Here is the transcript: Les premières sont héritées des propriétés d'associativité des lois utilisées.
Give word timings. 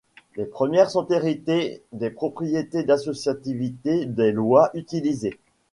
Les 0.35 0.45
premières 0.45 0.89
sont 0.89 1.07
héritées 1.09 1.83
des 1.91 2.09
propriétés 2.09 2.83
d'associativité 2.83 4.07
des 4.07 4.31
lois 4.31 4.71
utilisées. 4.73 5.37